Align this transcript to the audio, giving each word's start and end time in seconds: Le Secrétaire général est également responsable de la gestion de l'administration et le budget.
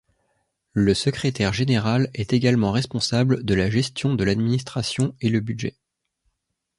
Le 0.73 0.95
Secrétaire 0.95 1.53
général 1.53 2.09
est 2.15 2.33
également 2.33 2.71
responsable 2.71 3.43
de 3.43 3.53
la 3.53 3.69
gestion 3.69 4.15
de 4.15 4.23
l'administration 4.23 5.13
et 5.21 5.29
le 5.29 5.41
budget. 5.41 5.75